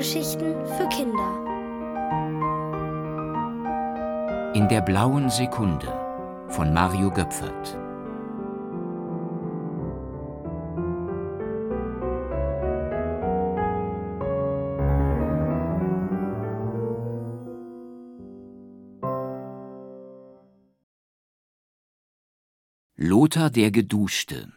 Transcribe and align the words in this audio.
Hörgeschichten 0.00 0.54
für 0.64 0.88
Kinder. 0.88 1.44
In 4.54 4.66
der 4.70 4.80
blauen 4.80 5.28
Sekunde 5.28 5.92
von 6.48 6.72
Mario 6.72 7.10
Göpfert. 7.10 7.76
Lothar 22.96 23.50
der 23.50 23.70
Geduschte 23.70 24.50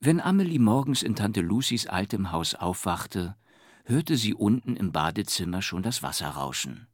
Wenn 0.00 0.20
Amelie 0.20 0.58
morgens 0.58 1.02
in 1.02 1.16
Tante 1.16 1.40
Lucys 1.40 1.86
altem 1.86 2.32
Haus 2.32 2.54
aufwachte, 2.54 3.36
hörte 3.84 4.16
sie 4.16 4.34
unten 4.34 4.76
im 4.76 4.92
Badezimmer 4.92 5.62
schon 5.62 5.82
das 5.82 6.02
Wasser 6.02 6.28
rauschen. 6.28 6.86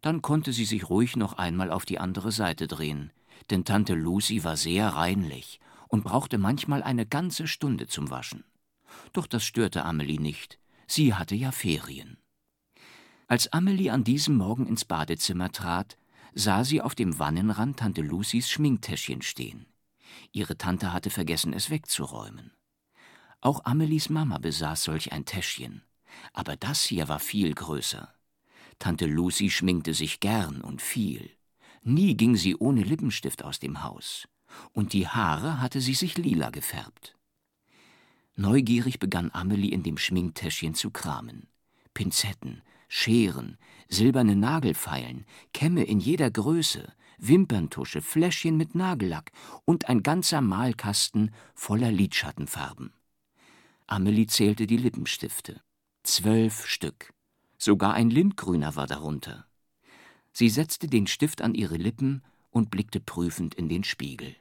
Dann 0.00 0.22
konnte 0.22 0.52
sie 0.52 0.64
sich 0.64 0.88
ruhig 0.90 1.16
noch 1.16 1.34
einmal 1.34 1.70
auf 1.70 1.84
die 1.84 1.98
andere 1.98 2.30
Seite 2.32 2.68
drehen, 2.68 3.12
denn 3.50 3.64
Tante 3.64 3.94
Lucy 3.94 4.44
war 4.44 4.56
sehr 4.56 4.88
reinlich 4.90 5.60
und 5.88 6.04
brauchte 6.04 6.38
manchmal 6.38 6.82
eine 6.82 7.06
ganze 7.06 7.48
Stunde 7.48 7.86
zum 7.86 8.10
Waschen. 8.10 8.44
Doch 9.12 9.26
das 9.26 9.44
störte 9.44 9.84
Amelie 9.84 10.20
nicht, 10.20 10.58
sie 10.86 11.14
hatte 11.14 11.34
ja 11.34 11.50
Ferien. 11.50 12.18
Als 13.26 13.52
Amelie 13.52 13.90
an 13.90 14.04
diesem 14.04 14.36
Morgen 14.36 14.66
ins 14.66 14.84
Badezimmer 14.84 15.50
trat, 15.50 15.98
sah 16.34 16.64
sie 16.64 16.80
auf 16.80 16.94
dem 16.94 17.18
Wannenrand 17.18 17.78
Tante 17.78 18.02
Lucys 18.02 18.50
Schminktäschchen 18.50 19.22
stehen. 19.22 19.66
Ihre 20.32 20.56
Tante 20.56 20.92
hatte 20.92 21.10
vergessen, 21.10 21.52
es 21.52 21.70
wegzuräumen. 21.70 22.52
Auch 23.40 23.64
Amelies 23.64 24.08
Mama 24.08 24.38
besaß 24.38 24.84
solch 24.84 25.12
ein 25.12 25.24
Täschchen, 25.24 25.82
aber 26.32 26.56
das 26.56 26.84
hier 26.84 27.08
war 27.08 27.18
viel 27.18 27.54
größer. 27.54 28.12
Tante 28.78 29.06
Lucy 29.06 29.50
schminkte 29.50 29.94
sich 29.94 30.20
gern 30.20 30.60
und 30.60 30.82
viel. 30.82 31.30
Nie 31.82 32.16
ging 32.16 32.36
sie 32.36 32.56
ohne 32.56 32.82
Lippenstift 32.82 33.44
aus 33.44 33.58
dem 33.58 33.82
Haus. 33.82 34.28
Und 34.72 34.92
die 34.92 35.08
Haare 35.08 35.60
hatte 35.60 35.80
sie 35.80 35.94
sich 35.94 36.16
lila 36.16 36.50
gefärbt. 36.50 37.16
Neugierig 38.36 38.98
begann 38.98 39.30
Amelie 39.32 39.72
in 39.72 39.82
dem 39.82 39.98
Schminktäschchen 39.98 40.74
zu 40.74 40.90
kramen. 40.90 41.48
Pinzetten, 41.92 42.62
Scheren, 42.88 43.58
silberne 43.88 44.36
Nagelfeilen, 44.36 45.26
Kämme 45.52 45.82
in 45.84 45.98
jeder 45.98 46.30
Größe, 46.30 46.92
Wimperntusche, 47.18 48.00
Fläschchen 48.00 48.56
mit 48.56 48.74
Nagellack 48.74 49.32
und 49.64 49.88
ein 49.88 50.02
ganzer 50.02 50.40
Malkasten 50.40 51.32
voller 51.54 51.90
Lidschattenfarben. 51.90 52.92
Amelie 53.86 54.26
zählte 54.26 54.66
die 54.66 54.76
Lippenstifte. 54.76 55.60
Zwölf 56.10 56.66
Stück. 56.66 57.12
Sogar 57.58 57.92
ein 57.92 58.08
Lindgrüner 58.08 58.76
war 58.76 58.86
darunter. 58.86 59.46
Sie 60.32 60.48
setzte 60.48 60.86
den 60.86 61.06
Stift 61.06 61.42
an 61.42 61.54
ihre 61.54 61.76
Lippen 61.76 62.22
und 62.50 62.70
blickte 62.70 62.98
prüfend 62.98 63.54
in 63.54 63.68
den 63.68 63.84
Spiegel. 63.84 64.34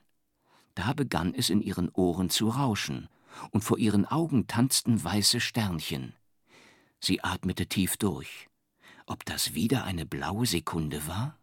Da 0.75 0.93
begann 0.93 1.33
es 1.33 1.49
in 1.49 1.61
ihren 1.61 1.89
Ohren 1.89 2.29
zu 2.29 2.47
rauschen, 2.47 3.09
und 3.51 3.65
vor 3.65 3.77
ihren 3.79 4.05
Augen 4.05 4.47
tanzten 4.47 5.03
weiße 5.03 5.41
Sternchen. 5.41 6.13
Sie 7.01 7.21
atmete 7.21 7.67
tief 7.67 7.97
durch. 7.97 8.47
Ob 9.05 9.25
das 9.25 9.53
wieder 9.53 9.83
eine 9.83 10.05
blaue 10.05 10.45
Sekunde 10.45 11.05
war? 11.05 11.37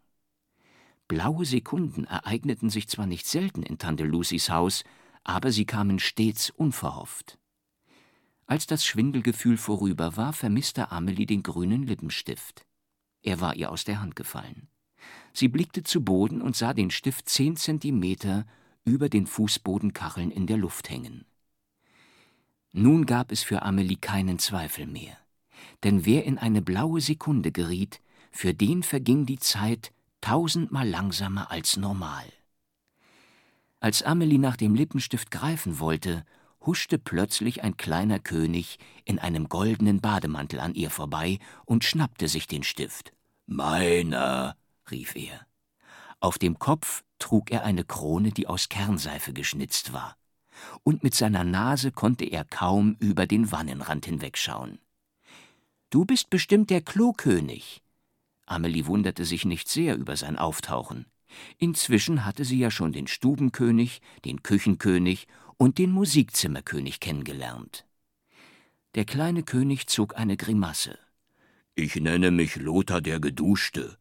Blaue 1.07 1.45
Sekunden 1.45 2.07
ereigneten 2.07 2.71
sich 2.71 2.89
zwar 2.89 3.07
nicht 3.07 3.27
selten 3.27 3.63
in 3.63 3.77
Tante 3.77 4.05
Lucys 4.05 4.49
Haus, 4.49 4.85
aber 5.23 5.53
sie 5.53 5.67
kamen 5.67 5.99
stets 5.99 6.49
unverhofft. 6.49 7.39
Als 8.47 8.67
das 8.67 8.85
Schwindelgefühl 8.85 9.57
vorüber 9.57 10.17
war, 10.17 10.33
vermisste 10.33 10.91
Amelie 10.91 11.27
den 11.27 11.43
grünen 11.43 11.85
Lippenstift. 11.85 12.67
Er 13.23 13.41
war 13.41 13.57
ihr 13.57 13.71
aus 13.73 13.85
der 13.85 14.01
Hand 14.01 14.17
gefallen. 14.17 14.69
Sie 15.33 15.49
blickte 15.49 15.83
zu 15.83 16.05
Boden 16.05 16.43
und 16.43 16.55
sah 16.55 16.75
den 16.75 16.91
Stift 16.91 17.29
zehn 17.29 17.57
Zentimeter 17.57 18.47
über 18.85 19.09
den 19.09 19.27
Fußbodenkacheln 19.27 20.31
in 20.31 20.47
der 20.47 20.59
Luft 20.59 20.91
hängen. 20.91 21.25
Nun 22.73 23.07
gab 23.07 23.33
es 23.33 23.43
für 23.43 23.63
Amelie 23.63 23.97
keinen 23.97 24.39
Zweifel 24.39 24.87
mehr. 24.87 25.17
Denn 25.83 26.05
wer 26.05 26.25
in 26.25 26.39
eine 26.39 26.61
blaue 26.61 27.01
Sekunde 27.01 27.53
geriet, 27.53 28.01
für 28.31 28.53
den 28.53 28.83
verging 28.83 29.27
die 29.27 29.39
Zeit 29.39 29.93
tausendmal 30.21 30.89
langsamer 30.89 31.51
als 31.51 31.77
normal. 31.77 32.25
Als 33.81 34.03
Amelie 34.03 34.39
nach 34.39 34.57
dem 34.57 34.75
Lippenstift 34.75 35.31
greifen 35.31 35.79
wollte, 35.79 36.25
huschte 36.67 36.99
plötzlich 36.99 37.63
ein 37.63 37.77
kleiner 37.77 38.19
König 38.19 38.79
in 39.05 39.19
einem 39.19 39.49
goldenen 39.49 40.01
Bademantel 40.01 40.61
an 40.61 40.75
ihr 40.75 40.91
vorbei 40.91 41.39
und 41.65 41.85
schnappte 41.85 42.29
sich 42.29 42.47
den 42.47 42.63
Stift. 42.63 43.13
Meiner, 43.47 44.57
rief 44.91 45.15
er. 45.15 45.47
Auf 46.21 46.39
dem 46.39 46.59
Kopf 46.59 47.05
trug 47.19 47.51
er 47.51 47.65
eine 47.65 47.85
Krone, 47.85 48.33
die 48.33 48.47
aus 48.47 48.69
Kernseife 48.69 49.33
geschnitzt 49.33 49.93
war, 49.93 50.17
und 50.83 51.03
mit 51.03 51.15
seiner 51.15 51.45
Nase 51.45 51.93
konnte 51.93 52.25
er 52.25 52.45
kaum 52.45 52.97
über 52.99 53.27
den 53.27 53.53
Wannenrand 53.53 54.07
hinwegschauen. 54.07 54.79
Du 55.91 56.05
bist 56.05 56.31
bestimmt 56.31 56.71
der 56.71 56.81
Klokönig. 56.81 57.83
Amelie 58.47 58.87
wunderte 58.87 59.25
sich 59.25 59.45
nicht 59.45 59.69
sehr 59.69 59.97
über 59.97 60.17
sein 60.17 60.39
Auftauchen. 60.39 61.07
Inzwischen 61.59 62.25
hatte 62.25 62.45
sie 62.45 62.59
ja 62.59 62.71
schon 62.71 62.93
den 62.93 63.07
Stubenkönig, 63.07 64.01
den 64.25 64.43
Küchenkönig 64.43 65.27
und 65.57 65.79
den 65.79 65.91
Musikzimmerkönig 65.91 67.01
kennengelernt. 67.01 67.87
Der 68.95 69.05
kleine 69.05 69.43
König 69.43 69.87
zog 69.87 70.17
eine 70.17 70.37
Grimasse. 70.37 70.99
Ich 71.75 71.97
nenne 71.97 72.31
mich 72.31 72.57
Lothar 72.57 73.01
der 73.01 73.19
Geduschte, 73.19 73.99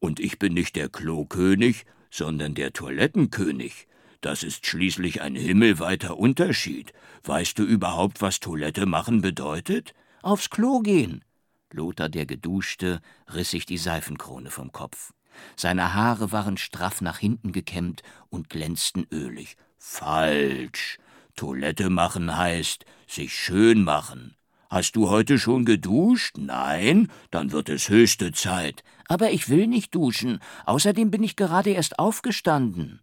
und 0.00 0.20
ich 0.20 0.38
bin 0.38 0.54
nicht 0.54 0.76
der 0.76 0.88
Klokönig, 0.88 1.84
sondern 2.10 2.54
der 2.54 2.72
Toilettenkönig. 2.72 3.86
Das 4.20 4.42
ist 4.42 4.66
schließlich 4.66 5.22
ein 5.22 5.34
himmelweiter 5.34 6.16
Unterschied. 6.16 6.92
Weißt 7.24 7.58
du 7.58 7.64
überhaupt, 7.64 8.20
was 8.20 8.40
Toilette 8.40 8.86
machen 8.86 9.20
bedeutet? 9.20 9.94
Aufs 10.22 10.50
Klo 10.50 10.80
gehen. 10.80 11.24
Lothar 11.72 12.08
der 12.08 12.26
Geduschte 12.26 13.00
riss 13.32 13.50
sich 13.50 13.66
die 13.66 13.78
Seifenkrone 13.78 14.50
vom 14.50 14.72
Kopf. 14.72 15.12
Seine 15.56 15.94
Haare 15.94 16.32
waren 16.32 16.56
straff 16.56 17.00
nach 17.00 17.18
hinten 17.18 17.52
gekämmt 17.52 18.02
und 18.28 18.50
glänzten 18.50 19.06
ölig. 19.10 19.56
Falsch. 19.78 20.98
Toilette 21.36 21.90
machen 21.90 22.36
heißt 22.36 22.84
sich 23.06 23.34
schön 23.34 23.84
machen. 23.84 24.36
Hast 24.70 24.96
du 24.96 25.10
heute 25.10 25.38
schon 25.38 25.66
geduscht? 25.66 26.38
Nein? 26.38 27.10
Dann 27.30 27.52
wird 27.52 27.68
es 27.68 27.90
höchste 27.90 28.32
Zeit. 28.32 28.82
Aber 29.06 29.30
ich 29.30 29.50
will 29.50 29.66
nicht 29.66 29.94
duschen. 29.94 30.40
Außerdem 30.64 31.10
bin 31.10 31.22
ich 31.22 31.36
gerade 31.36 31.70
erst 31.70 31.98
aufgestanden. 31.98 33.00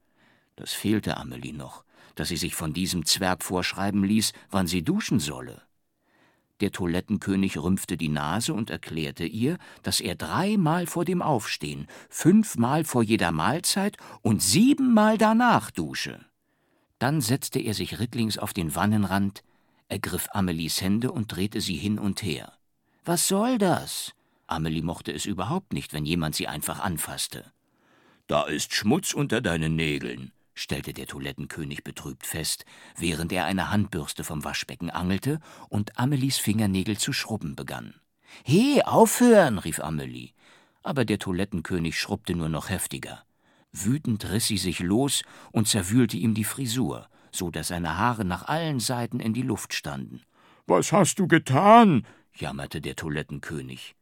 Das 0.55 0.73
fehlte 0.73 1.17
Amelie 1.17 1.53
noch, 1.53 1.83
dass 2.15 2.29
sie 2.29 2.37
sich 2.37 2.55
von 2.55 2.73
diesem 2.73 3.05
Zwerg 3.05 3.43
vorschreiben 3.43 4.03
ließ, 4.03 4.33
wann 4.49 4.65
sie 4.65 4.83
duschen 4.83 5.19
solle. 5.19 5.61
Der 6.61 6.71
Toilettenkönig 6.71 7.57
rümpfte 7.57 7.95
die 7.95 8.09
Nase 8.09 8.53
und 8.53 8.69
erklärte 8.69 9.25
ihr, 9.25 9.57
dass 9.81 10.01
er 10.01 10.15
dreimal 10.15 10.87
vor 10.87 11.05
dem 11.05 11.21
Aufstehen, 11.21 11.87
fünfmal 12.09 12.83
vor 12.83 13.01
jeder 13.01 13.31
Mahlzeit 13.31 13.97
und 14.21 14.41
siebenmal 14.41 15.17
danach 15.17 15.71
dusche. 15.71 16.25
Dann 16.99 17.21
setzte 17.21 17.59
er 17.59 17.73
sich 17.73 17.99
rittlings 17.99 18.37
auf 18.37 18.51
den 18.51 18.75
Wannenrand, 18.75 19.43
ergriff 19.87 20.27
Amelies 20.31 20.81
Hände 20.81 21.11
und 21.11 21.33
drehte 21.33 21.61
sie 21.61 21.77
hin 21.77 21.97
und 21.97 22.23
her. 22.23 22.53
Was 23.05 23.27
soll 23.27 23.57
das? 23.57 24.13
Amelie 24.45 24.83
mochte 24.83 25.13
es 25.13 25.25
überhaupt 25.25 25.73
nicht, 25.73 25.93
wenn 25.93 26.05
jemand 26.05 26.35
sie 26.35 26.47
einfach 26.47 26.79
anfasste. 26.79 27.45
Da 28.27 28.43
ist 28.43 28.73
Schmutz 28.73 29.13
unter 29.13 29.41
deinen 29.41 29.75
Nägeln, 29.75 30.31
stellte 30.59 30.93
der 30.93 31.07
Toilettenkönig 31.07 31.83
betrübt 31.83 32.25
fest, 32.25 32.65
während 32.97 33.31
er 33.31 33.45
eine 33.45 33.71
Handbürste 33.71 34.23
vom 34.23 34.43
Waschbecken 34.43 34.89
angelte 34.89 35.39
und 35.69 35.97
Amelies 35.97 36.37
Fingernägel 36.37 36.97
zu 36.97 37.13
schrubben 37.13 37.55
begann. 37.55 37.95
He, 38.43 38.83
aufhören, 38.83 39.57
rief 39.57 39.79
Amelie. 39.79 40.33
Aber 40.83 41.05
der 41.05 41.19
Toilettenkönig 41.19 41.99
schrubbte 41.99 42.35
nur 42.35 42.49
noch 42.49 42.69
heftiger. 42.69 43.23
Wütend 43.71 44.29
riss 44.29 44.47
sie 44.47 44.57
sich 44.57 44.79
los 44.79 45.23
und 45.51 45.67
zerwühlte 45.67 46.17
ihm 46.17 46.33
die 46.33 46.43
Frisur, 46.43 47.07
so 47.31 47.51
dass 47.51 47.69
seine 47.69 47.97
Haare 47.97 48.25
nach 48.25 48.47
allen 48.47 48.79
Seiten 48.79 49.19
in 49.19 49.33
die 49.33 49.41
Luft 49.41 49.73
standen. 49.73 50.21
Was 50.67 50.91
hast 50.91 51.19
du 51.19 51.27
getan? 51.27 52.05
jammerte 52.33 52.81
der 52.81 52.95
Toilettenkönig. 52.95 53.95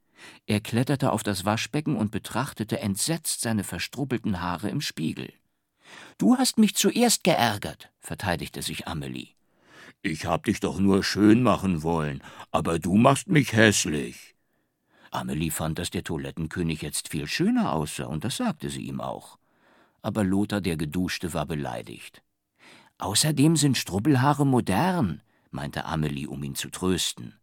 Er 0.45 0.61
kletterte 0.61 1.11
auf 1.11 1.23
das 1.23 1.45
Waschbecken 1.45 1.95
und 1.95 2.11
betrachtete 2.11 2.79
entsetzt 2.79 3.41
seine 3.41 3.63
verstrubbelten 3.63 4.41
Haare 4.41 4.69
im 4.69 4.81
Spiegel. 4.81 5.31
Du 6.17 6.37
hast 6.37 6.57
mich 6.57 6.75
zuerst 6.75 7.23
geärgert, 7.23 7.91
verteidigte 7.99 8.61
sich 8.61 8.87
Amelie. 8.87 9.29
Ich 10.01 10.25
hab 10.25 10.45
dich 10.45 10.59
doch 10.59 10.79
nur 10.79 11.03
schön 11.03 11.43
machen 11.43 11.83
wollen, 11.83 12.23
aber 12.51 12.79
du 12.79 12.95
machst 12.95 13.27
mich 13.27 13.53
hässlich. 13.53 14.35
Amelie 15.11 15.51
fand, 15.51 15.79
dass 15.79 15.89
der 15.89 16.03
Toilettenkönig 16.03 16.81
jetzt 16.81 17.09
viel 17.09 17.27
schöner 17.27 17.73
aussah, 17.73 18.05
und 18.05 18.23
das 18.23 18.37
sagte 18.37 18.69
sie 18.69 18.83
ihm 18.83 19.01
auch 19.01 19.37
aber 20.07 20.23
Lothar 20.23 20.61
der 20.61 20.77
Geduschte 20.77 21.33
war 21.33 21.45
beleidigt. 21.45 22.23
Außerdem 22.97 23.57
sind 23.57 23.77
Strubbelhaare 23.77 24.45
modern, 24.45 25.21
meinte 25.51 25.83
Amelie, 25.83 26.27
um 26.27 26.41
ihn 26.43 26.55
zu 26.55 26.69
trösten. 26.69 27.35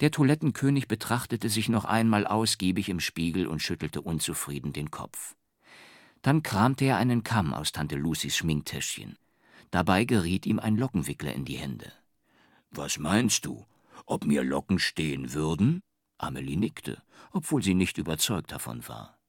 Der 0.00 0.10
Toilettenkönig 0.10 0.88
betrachtete 0.88 1.50
sich 1.50 1.68
noch 1.68 1.84
einmal 1.84 2.26
ausgiebig 2.26 2.88
im 2.88 3.00
Spiegel 3.00 3.46
und 3.46 3.60
schüttelte 3.60 4.00
unzufrieden 4.00 4.72
den 4.72 4.90
Kopf. 4.90 5.36
Dann 6.26 6.42
kramte 6.42 6.84
er 6.86 6.96
einen 6.96 7.22
Kamm 7.22 7.54
aus 7.54 7.70
Tante 7.70 7.94
Lucys 7.94 8.36
Schminktäschchen. 8.36 9.16
Dabei 9.70 10.04
geriet 10.04 10.44
ihm 10.44 10.58
ein 10.58 10.76
Lockenwickler 10.76 11.32
in 11.32 11.44
die 11.44 11.54
Hände. 11.54 11.92
Was 12.72 12.98
meinst 12.98 13.46
du? 13.46 13.64
Ob 14.06 14.24
mir 14.24 14.42
Locken 14.42 14.80
stehen 14.80 15.34
würden? 15.34 15.84
Amelie 16.18 16.56
nickte, 16.56 17.00
obwohl 17.30 17.62
sie 17.62 17.74
nicht 17.74 17.96
überzeugt 17.96 18.50
davon 18.50 18.88
war. 18.88 19.20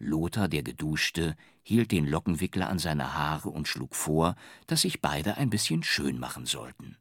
Lothar, 0.00 0.48
der 0.48 0.64
Geduschte, 0.64 1.36
hielt 1.62 1.92
den 1.92 2.08
Lockenwickler 2.08 2.68
an 2.68 2.80
seine 2.80 3.14
Haare 3.14 3.50
und 3.50 3.68
schlug 3.68 3.94
vor, 3.94 4.34
dass 4.66 4.80
sich 4.80 5.00
beide 5.00 5.36
ein 5.36 5.48
bisschen 5.48 5.84
schön 5.84 6.18
machen 6.18 6.46
sollten. 6.46 6.96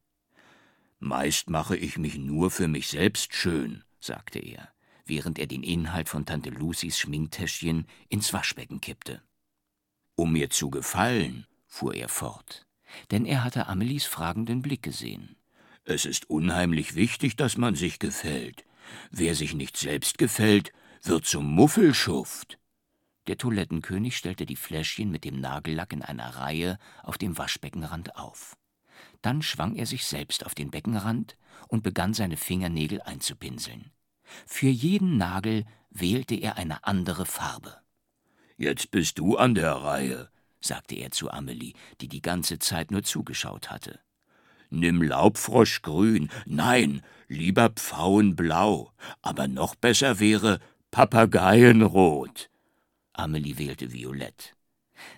Meist 0.99 1.49
mache 1.49 1.75
ich 1.75 1.97
mich 1.97 2.19
nur 2.19 2.51
für 2.51 2.67
mich 2.67 2.89
selbst 2.89 3.33
schön, 3.33 3.83
sagte 3.99 4.37
er, 4.37 4.69
während 5.07 5.39
er 5.39 5.47
den 5.47 5.63
Inhalt 5.63 6.09
von 6.09 6.27
Tante 6.27 6.51
Lucys 6.51 6.99
Schminktäschchen 6.99 7.87
ins 8.07 8.33
Waschbecken 8.33 8.81
kippte. 8.81 9.23
Um 10.15 10.33
mir 10.33 10.49
zu 10.49 10.69
gefallen, 10.69 11.45
fuhr 11.67 11.95
er 11.95 12.09
fort, 12.09 12.65
denn 13.11 13.25
er 13.25 13.43
hatte 13.43 13.67
Amelies 13.67 14.05
fragenden 14.05 14.61
Blick 14.61 14.83
gesehen. 14.83 15.35
Es 15.83 16.05
ist 16.05 16.29
unheimlich 16.29 16.95
wichtig, 16.95 17.35
dass 17.35 17.57
man 17.57 17.75
sich 17.75 17.99
gefällt. 17.99 18.65
Wer 19.09 19.35
sich 19.35 19.53
nicht 19.53 19.77
selbst 19.77 20.17
gefällt, 20.17 20.71
wird 21.01 21.25
zum 21.25 21.45
Muffelschuft. 21.45 22.59
Der 23.27 23.37
Toilettenkönig 23.37 24.17
stellte 24.17 24.45
die 24.45 24.55
Fläschchen 24.55 25.11
mit 25.11 25.23
dem 25.23 25.39
Nagellack 25.39 25.93
in 25.93 26.01
einer 26.01 26.35
Reihe 26.35 26.77
auf 27.03 27.17
dem 27.17 27.37
Waschbeckenrand 27.37 28.15
auf. 28.15 28.57
Dann 29.21 29.41
schwang 29.41 29.75
er 29.75 29.85
sich 29.85 30.05
selbst 30.05 30.45
auf 30.45 30.55
den 30.55 30.71
Beckenrand 30.71 31.37
und 31.67 31.83
begann 31.83 32.13
seine 32.13 32.37
Fingernägel 32.37 33.01
einzupinseln. 33.01 33.91
Für 34.45 34.69
jeden 34.69 35.17
Nagel 35.17 35.65
wählte 35.89 36.35
er 36.35 36.57
eine 36.57 36.83
andere 36.83 37.25
Farbe. 37.25 37.80
Jetzt 38.61 38.91
bist 38.91 39.17
du 39.17 39.37
an 39.37 39.55
der 39.55 39.71
Reihe, 39.71 40.29
sagte 40.61 40.93
er 40.93 41.09
zu 41.09 41.31
Amelie, 41.31 41.73
die 41.99 42.07
die 42.07 42.21
ganze 42.21 42.59
Zeit 42.59 42.91
nur 42.91 43.01
zugeschaut 43.01 43.71
hatte. 43.71 43.99
Nimm 44.69 45.01
Laubfroschgrün, 45.01 46.29
nein, 46.45 47.01
lieber 47.27 47.69
Pfauenblau, 47.69 48.91
aber 49.23 49.47
noch 49.47 49.73
besser 49.73 50.19
wäre 50.19 50.59
Papageienrot. 50.91 52.51
Amelie 53.13 53.57
wählte 53.57 53.93
Violett. 53.93 54.55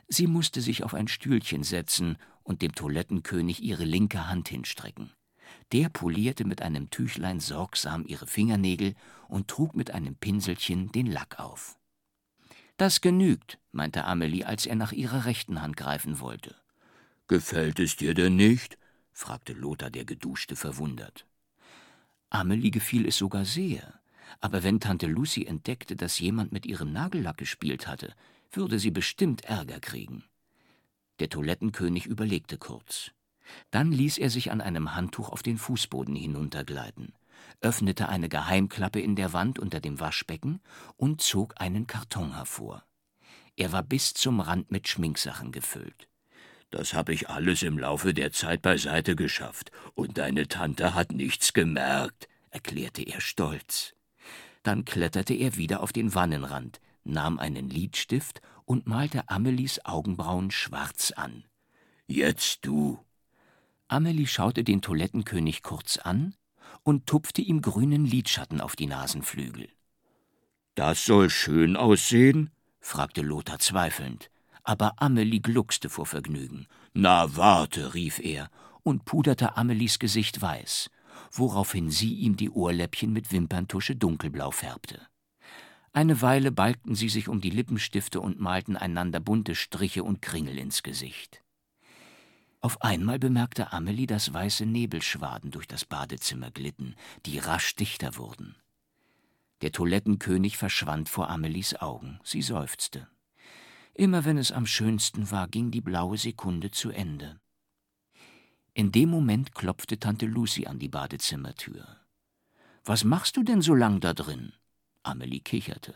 Sie 0.07 0.27
musste 0.27 0.61
sich 0.61 0.85
auf 0.85 0.93
ein 0.93 1.09
Stühlchen 1.09 1.63
setzen 1.63 2.15
und 2.43 2.61
dem 2.61 2.73
Toilettenkönig 2.73 3.61
ihre 3.61 3.83
linke 3.83 4.29
Hand 4.29 4.47
hinstrecken. 4.47 5.11
Der 5.73 5.89
polierte 5.89 6.45
mit 6.45 6.61
einem 6.61 6.89
Tüchlein 6.91 7.41
sorgsam 7.41 8.05
ihre 8.07 8.25
Fingernägel 8.25 8.95
und 9.27 9.49
trug 9.49 9.75
mit 9.75 9.91
einem 9.91 10.15
Pinselchen 10.15 10.93
den 10.93 11.07
Lack 11.07 11.41
auf. 11.41 11.77
Das 12.77 13.01
genügt, 13.01 13.59
meinte 13.71 14.05
Amelie, 14.05 14.45
als 14.45 14.65
er 14.65 14.75
nach 14.75 14.91
ihrer 14.91 15.25
rechten 15.25 15.61
Hand 15.61 15.77
greifen 15.77 16.19
wollte. 16.19 16.55
Gefällt 17.27 17.79
es 17.79 17.95
dir 17.95 18.13
denn 18.13 18.35
nicht? 18.35 18.77
fragte 19.11 19.53
Lothar 19.53 19.91
der 19.91 20.05
Geduschte 20.05 20.55
verwundert. 20.55 21.27
Amelie 22.29 22.71
gefiel 22.71 23.07
es 23.07 23.17
sogar 23.17 23.45
sehr, 23.45 23.99
aber 24.41 24.63
wenn 24.63 24.79
Tante 24.79 25.05
Lucy 25.05 25.45
entdeckte, 25.45 25.95
dass 25.95 26.19
jemand 26.19 26.51
mit 26.51 26.65
ihrem 26.65 26.91
Nagellack 26.91 27.37
gespielt 27.37 27.87
hatte, 27.87 28.15
würde 28.51 28.79
sie 28.79 28.91
bestimmt 28.91 29.45
Ärger 29.45 29.79
kriegen. 29.79 30.23
Der 31.19 31.29
Toilettenkönig 31.29 32.07
überlegte 32.07 32.57
kurz. 32.57 33.11
Dann 33.71 33.91
ließ 33.91 34.17
er 34.17 34.29
sich 34.29 34.51
an 34.51 34.61
einem 34.61 34.95
Handtuch 34.95 35.29
auf 35.29 35.43
den 35.43 35.57
Fußboden 35.57 36.15
hinuntergleiten, 36.15 37.13
öffnete 37.61 38.09
eine 38.09 38.29
Geheimklappe 38.29 38.99
in 38.99 39.15
der 39.15 39.33
Wand 39.33 39.59
unter 39.59 39.79
dem 39.79 39.99
Waschbecken 39.99 40.61
und 40.97 41.21
zog 41.21 41.59
einen 41.59 41.87
Karton 41.87 42.35
hervor. 42.35 42.83
Er 43.55 43.71
war 43.71 43.83
bis 43.83 44.13
zum 44.13 44.39
Rand 44.39 44.71
mit 44.71 44.87
Schminksachen 44.87 45.51
gefüllt. 45.51 46.07
Das 46.69 46.93
habe 46.93 47.13
ich 47.13 47.29
alles 47.29 47.61
im 47.61 47.77
Laufe 47.77 48.13
der 48.13 48.31
Zeit 48.31 48.63
beiseite 48.63 49.15
geschafft, 49.15 49.71
und 49.93 50.17
deine 50.17 50.47
Tante 50.47 50.95
hat 50.95 51.11
nichts 51.11 51.53
gemerkt, 51.53 52.27
erklärte 52.49 53.03
er 53.03 53.21
stolz. 53.21 53.93
Dann 54.63 54.85
kletterte 54.85 55.35
er 55.35 55.55
wieder 55.55 55.83
auf 55.83 55.93
den 55.93 56.15
Wannenrand, 56.15 56.81
nahm 57.03 57.37
einen 57.37 57.69
Lidstift 57.69 58.41
und 58.65 58.87
malte 58.87 59.29
Amelies 59.29 59.85
Augenbrauen 59.85 60.49
schwarz 60.49 61.11
an. 61.11 61.43
Jetzt 62.07 62.65
du. 62.65 62.99
Amelie 63.87 64.25
schaute 64.25 64.63
den 64.63 64.81
Toilettenkönig 64.81 65.61
kurz 65.61 65.97
an 65.97 66.33
und 66.83 67.05
tupfte 67.07 67.41
ihm 67.41 67.61
grünen 67.61 68.05
Lidschatten 68.05 68.61
auf 68.61 68.75
die 68.75 68.87
Nasenflügel. 68.87 69.69
Das 70.75 71.05
soll 71.05 71.29
schön 71.29 71.75
aussehen? 71.75 72.49
fragte 72.79 73.21
Lothar 73.21 73.59
zweifelnd. 73.59 74.29
Aber 74.63 74.93
Amelie 75.01 75.41
gluckste 75.41 75.89
vor 75.89 76.05
Vergnügen. 76.05 76.67
Na, 76.93 77.35
warte, 77.35 77.93
rief 77.93 78.19
er 78.19 78.49
und 78.83 79.05
puderte 79.05 79.57
Amelies 79.57 79.99
Gesicht 79.99 80.41
weiß, 80.41 80.89
woraufhin 81.31 81.89
sie 81.89 82.13
ihm 82.13 82.37
die 82.37 82.49
Ohrläppchen 82.49 83.11
mit 83.11 83.31
Wimperntusche 83.31 83.95
dunkelblau 83.95 84.51
färbte. 84.51 85.01
Eine 85.91 86.21
Weile 86.21 86.51
balgten 86.51 86.95
sie 86.95 87.09
sich 87.09 87.27
um 87.27 87.39
die 87.39 87.51
Lippenstifte 87.51 88.19
und 88.19 88.39
malten 88.39 88.77
einander 88.77 89.19
bunte 89.19 89.53
Striche 89.53 90.03
und 90.03 90.21
Kringel 90.21 90.57
ins 90.57 90.81
Gesicht. 90.81 91.42
Auf 92.63 92.81
einmal 92.81 93.19
bemerkte 93.19 93.73
Amelie, 93.73 94.07
dass 94.07 94.33
weiße 94.33 94.65
Nebelschwaden 94.65 95.51
durch 95.51 95.67
das 95.67 95.83
Badezimmer 95.83 96.49
glitten, 96.49 96.95
die 97.25 97.37
rasch 97.37 97.75
dichter 97.75 98.15
wurden. 98.15 98.55
Der 99.61 99.73
Toilettenkönig 99.73 100.55
verschwand 100.55 101.09
vor 101.09 101.29
Amelies 101.29 101.75
Augen. 101.75 102.21
Sie 102.23 102.41
seufzte. 102.41 103.09
Immer 103.93 104.23
wenn 104.23 104.37
es 104.37 104.53
am 104.53 104.65
schönsten 104.65 105.29
war, 105.29 105.49
ging 105.49 105.71
die 105.71 105.81
blaue 105.81 106.17
Sekunde 106.17 106.71
zu 106.71 106.89
Ende. 106.89 107.41
In 108.73 108.93
dem 108.93 109.09
Moment 109.09 109.53
klopfte 109.53 109.99
Tante 109.99 110.25
Lucy 110.25 110.65
an 110.65 110.79
die 110.79 110.87
Badezimmertür. 110.87 111.99
Was 112.85 113.03
machst 113.03 113.35
du 113.35 113.43
denn 113.43 113.61
so 113.61 113.75
lang 113.75 113.99
da 113.99 114.13
drin? 114.13 114.53
Amelie 115.03 115.41
kicherte. 115.41 115.95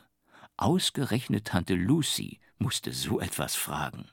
Ausgerechnet 0.58 1.48
Tante 1.48 1.75
Lucy 1.75 2.42
musste 2.58 2.92
so 2.92 3.22
etwas 3.22 3.56
fragen. 3.56 4.10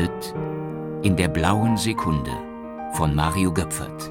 Hörtet 0.00 0.34
In 1.02 1.14
der 1.14 1.28
blauen 1.28 1.76
Sekunde 1.76 2.30
von 2.92 3.14
Mario 3.14 3.52
Göpfert, 3.52 4.10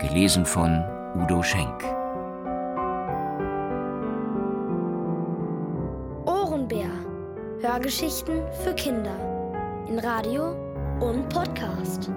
gelesen 0.00 0.44
von 0.44 0.82
Udo 1.14 1.40
Schenk. 1.42 1.84
Hörgeschichten 7.60 8.42
für 8.62 8.74
Kinder 8.74 9.16
in 9.88 9.98
Radio 9.98 10.50
und 11.00 11.28
Podcast. 11.28 12.10